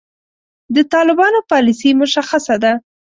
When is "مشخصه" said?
2.01-2.55